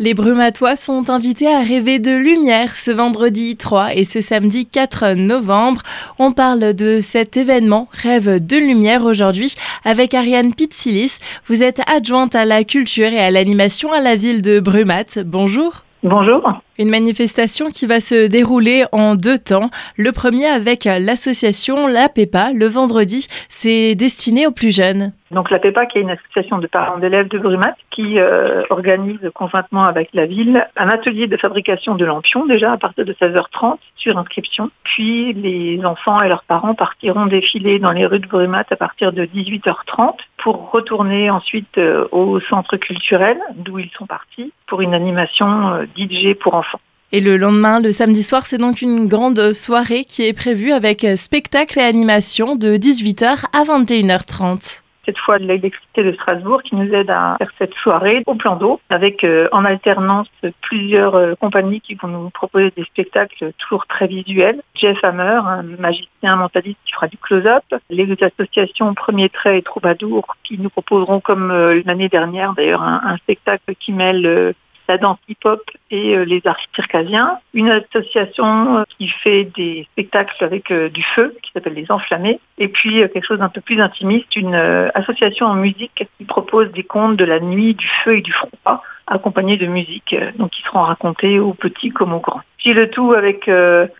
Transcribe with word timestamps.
Les 0.00 0.12
Brumatois 0.12 0.74
sont 0.74 1.08
invités 1.08 1.46
à 1.46 1.60
rêver 1.60 2.00
de 2.00 2.10
lumière 2.10 2.74
ce 2.74 2.90
vendredi 2.90 3.56
3 3.56 3.94
et 3.94 4.02
ce 4.02 4.20
samedi 4.20 4.66
4 4.66 5.14
novembre. 5.14 5.82
On 6.18 6.32
parle 6.32 6.74
de 6.74 6.98
cet 7.00 7.36
événement 7.36 7.86
Rêve 7.92 8.44
de 8.44 8.56
lumière 8.56 9.04
aujourd'hui 9.04 9.54
avec 9.84 10.12
Ariane 10.12 10.52
Pitsilis. 10.52 11.18
Vous 11.46 11.62
êtes 11.62 11.80
adjointe 11.88 12.34
à 12.34 12.44
la 12.44 12.64
culture 12.64 13.06
et 13.06 13.20
à 13.20 13.30
l'animation 13.30 13.92
à 13.92 14.00
la 14.00 14.16
ville 14.16 14.42
de 14.42 14.58
Brumat. 14.58 15.22
Bonjour. 15.24 15.84
Bonjour. 16.02 16.42
Une 16.76 16.90
manifestation 16.90 17.70
qui 17.70 17.86
va 17.86 18.00
se 18.00 18.26
dérouler 18.26 18.84
en 18.90 19.14
deux 19.14 19.38
temps. 19.38 19.70
Le 19.96 20.10
premier 20.10 20.46
avec 20.46 20.86
l'association 20.86 21.86
La 21.86 22.08
PEPA 22.08 22.52
le 22.52 22.66
vendredi. 22.66 23.28
C'est 23.48 23.94
destiné 23.94 24.48
aux 24.48 24.50
plus 24.50 24.74
jeunes. 24.74 25.12
Donc 25.34 25.50
la 25.50 25.58
PEPA 25.58 25.86
qui 25.86 25.98
est 25.98 26.02
une 26.02 26.10
association 26.10 26.58
de 26.58 26.66
parents 26.66 26.98
d'élèves 26.98 27.28
de 27.28 27.38
Brumat 27.38 27.74
qui 27.90 28.18
euh, 28.18 28.62
organise 28.70 29.18
conjointement 29.34 29.84
avec 29.84 30.10
la 30.14 30.26
ville 30.26 30.66
un 30.76 30.88
atelier 30.88 31.26
de 31.26 31.36
fabrication 31.36 31.96
de 31.96 32.04
lampions 32.04 32.46
déjà 32.46 32.72
à 32.72 32.76
partir 32.76 33.04
de 33.04 33.12
16h30 33.12 33.78
sur 33.96 34.16
inscription. 34.16 34.70
Puis 34.84 35.32
les 35.32 35.84
enfants 35.84 36.22
et 36.22 36.28
leurs 36.28 36.44
parents 36.44 36.74
partiront 36.74 37.26
défiler 37.26 37.80
dans 37.80 37.90
les 37.90 38.06
rues 38.06 38.20
de 38.20 38.28
Brumat 38.28 38.64
à 38.70 38.76
partir 38.76 39.12
de 39.12 39.24
18h30 39.24 40.14
pour 40.38 40.70
retourner 40.70 41.30
ensuite 41.30 41.78
euh, 41.78 42.06
au 42.12 42.38
centre 42.40 42.76
culturel 42.76 43.38
d'où 43.56 43.78
ils 43.80 43.90
sont 43.98 44.06
partis 44.06 44.52
pour 44.66 44.82
une 44.82 44.94
animation 44.94 45.74
euh, 45.74 45.84
DJ 45.96 46.34
pour 46.34 46.54
enfants. 46.54 46.73
Et 47.16 47.20
le 47.20 47.36
lendemain, 47.36 47.78
le 47.78 47.92
samedi 47.92 48.24
soir, 48.24 48.44
c'est 48.44 48.58
donc 48.58 48.82
une 48.82 49.06
grande 49.06 49.52
soirée 49.52 50.02
qui 50.02 50.26
est 50.26 50.32
prévue 50.32 50.72
avec 50.72 51.06
spectacle 51.14 51.78
et 51.78 51.82
animation 51.82 52.56
de 52.56 52.74
18h 52.74 53.44
à 53.52 53.62
21h30 53.62 54.80
cette 55.06 55.18
fois 55.18 55.38
de 55.38 55.44
l'électricité 55.44 56.02
de 56.02 56.12
Strasbourg 56.12 56.62
qui 56.62 56.74
nous 56.74 56.90
aide 56.94 57.10
à 57.10 57.36
faire 57.38 57.50
cette 57.58 57.74
soirée 57.74 58.22
au 58.24 58.36
plan 58.36 58.56
d'eau 58.56 58.80
avec 58.88 59.22
euh, 59.22 59.48
en 59.52 59.66
alternance 59.66 60.28
plusieurs 60.62 61.14
euh, 61.14 61.34
compagnies 61.34 61.82
qui 61.82 61.94
vont 61.94 62.08
nous 62.08 62.30
proposer 62.30 62.72
des 62.74 62.84
spectacles 62.84 63.52
toujours 63.58 63.86
très 63.86 64.06
visuels. 64.06 64.62
Jeff 64.74 64.96
Hammer, 65.04 65.40
un 65.44 65.62
magicien 65.62 66.36
mentaliste 66.36 66.78
qui 66.86 66.94
fera 66.94 67.08
du 67.08 67.18
close-up, 67.18 67.64
les 67.90 68.10
associations 68.22 68.94
Premier 68.94 69.28
Trait 69.28 69.58
et 69.58 69.62
Troubadour 69.62 70.36
qui 70.42 70.58
nous 70.58 70.70
proposeront 70.70 71.20
comme 71.20 71.50
euh, 71.50 71.82
l'année 71.84 72.08
dernière 72.08 72.54
d'ailleurs 72.54 72.82
un, 72.82 73.18
spectacle 73.18 73.74
qui 73.78 73.92
mêle 73.92 74.54
la 74.88 74.98
danse 74.98 75.18
hip-hop 75.28 75.60
et 75.90 76.16
euh, 76.16 76.24
les 76.24 76.42
arts 76.44 76.58
circasiens. 76.74 77.38
Une 77.52 77.70
association 77.70 78.78
euh, 78.78 78.82
qui 78.98 79.08
fait 79.08 79.44
des 79.56 79.86
spectacles 79.92 80.42
avec 80.44 80.70
euh, 80.70 80.88
du 80.88 81.02
feu, 81.02 81.34
qui 81.42 81.50
s'appelle 81.52 81.74
Les 81.74 81.90
Enflammés. 81.90 82.40
Et 82.58 82.68
puis 82.68 82.96
quelque 83.12 83.26
chose 83.26 83.38
d'un 83.38 83.48
peu 83.48 83.60
plus 83.60 83.80
intimiste, 83.80 84.36
une 84.36 84.54
association 84.94 85.46
en 85.46 85.54
musique 85.54 86.06
qui 86.18 86.24
propose 86.24 86.70
des 86.72 86.84
contes 86.84 87.16
de 87.16 87.24
la 87.24 87.40
nuit, 87.40 87.74
du 87.74 87.88
feu 88.04 88.18
et 88.18 88.22
du 88.22 88.32
froid 88.32 88.82
accompagnés 89.06 89.56
de 89.56 89.66
musique, 89.66 90.16
donc 90.38 90.50
qui 90.50 90.62
seront 90.62 90.82
racontés 90.82 91.38
aux 91.38 91.52
petits 91.52 91.90
comme 91.90 92.14
aux 92.14 92.20
grands. 92.20 92.40
J'ai 92.64 92.72
le 92.72 92.88
tout 92.88 93.12
avec 93.12 93.50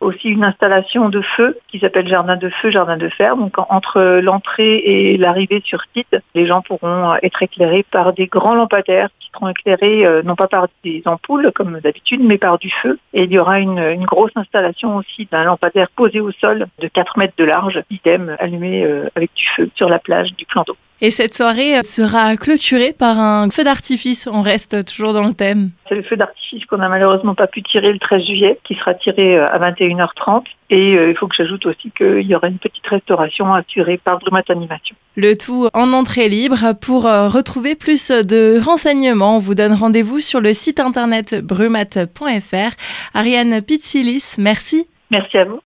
aussi 0.00 0.28
une 0.28 0.42
installation 0.42 1.10
de 1.10 1.20
feu 1.20 1.58
qui 1.68 1.80
s'appelle 1.80 2.08
Jardin 2.08 2.36
de 2.36 2.48
feu, 2.48 2.70
Jardin 2.70 2.96
de 2.96 3.10
fer. 3.10 3.36
Donc 3.36 3.58
entre 3.58 4.20
l'entrée 4.20 4.78
et 4.78 5.18
l'arrivée 5.18 5.62
sur 5.64 5.82
site, 5.94 6.16
les 6.34 6.46
gens 6.46 6.62
pourront 6.62 7.14
être 7.22 7.42
éclairés 7.42 7.84
par 7.90 8.14
des 8.14 8.26
grands 8.26 8.54
lampadaires 8.54 9.10
seront 9.34 9.48
éclairés 9.48 10.06
euh, 10.06 10.22
non 10.22 10.36
pas 10.36 10.48
par 10.48 10.68
des 10.82 11.02
ampoules 11.06 11.50
comme 11.54 11.80
d'habitude, 11.80 12.22
mais 12.22 12.38
par 12.38 12.58
du 12.58 12.70
feu. 12.70 12.98
Et 13.12 13.24
il 13.24 13.32
y 13.32 13.38
aura 13.38 13.60
une, 13.60 13.78
une 13.78 14.04
grosse 14.04 14.32
installation 14.36 14.96
aussi 14.96 15.28
d'un 15.30 15.44
lampadaire 15.44 15.88
posé 15.94 16.20
au 16.20 16.32
sol 16.32 16.66
de 16.78 16.88
4 16.88 17.18
mètres 17.18 17.34
de 17.36 17.44
large, 17.44 17.82
idem 17.90 18.36
allumé 18.38 18.84
euh, 18.84 19.08
avec 19.14 19.32
du 19.34 19.46
feu 19.56 19.70
sur 19.74 19.88
la 19.88 19.98
plage 19.98 20.34
du 20.34 20.46
plan 20.46 20.62
d'eau. 20.66 20.76
Et 21.00 21.10
cette 21.10 21.34
soirée 21.34 21.82
sera 21.82 22.36
clôturée 22.36 22.92
par 22.92 23.18
un 23.18 23.50
feu 23.50 23.64
d'artifice. 23.64 24.28
On 24.30 24.42
reste 24.42 24.84
toujours 24.84 25.12
dans 25.12 25.26
le 25.26 25.34
thème. 25.34 25.70
C'est 25.88 25.96
le 25.96 26.02
feu 26.02 26.16
d'artifice 26.16 26.64
qu'on 26.66 26.78
n'a 26.78 26.88
malheureusement 26.88 27.34
pas 27.34 27.46
pu 27.46 27.62
tirer 27.62 27.92
le 27.92 27.98
13 27.98 28.24
juillet, 28.24 28.58
qui 28.64 28.74
sera 28.74 28.94
tiré 28.94 29.36
euh, 29.36 29.46
à 29.46 29.58
21h30. 29.58 30.44
Et 30.70 30.96
euh, 30.96 31.10
il 31.10 31.16
faut 31.16 31.26
que 31.26 31.34
j'ajoute 31.34 31.66
aussi 31.66 31.90
qu'il 31.96 32.22
y 32.22 32.34
aura 32.34 32.48
une 32.48 32.58
petite 32.58 32.86
restauration 32.86 33.52
assurée 33.52 33.98
par 33.98 34.18
Brumat 34.18 34.44
Animation. 34.48 34.96
Le 35.16 35.34
tout 35.34 35.68
en 35.74 35.92
entrée 35.92 36.28
libre. 36.28 36.74
Pour 36.80 37.06
euh, 37.06 37.28
retrouver 37.28 37.74
plus 37.74 38.10
de 38.10 38.58
renseignements, 38.64 39.36
on 39.36 39.40
vous 39.40 39.54
donne 39.54 39.72
rendez-vous 39.72 40.20
sur 40.20 40.40
le 40.40 40.54
site 40.54 40.80
internet 40.80 41.34
brumat.fr. 41.44 42.76
Ariane 43.14 43.62
Pitsilis, 43.62 44.36
merci. 44.38 44.86
Merci 45.10 45.38
à 45.38 45.44
vous. 45.44 45.60